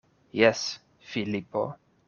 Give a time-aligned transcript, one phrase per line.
[0.39, 0.63] Jes,
[1.11, 1.63] Filipo.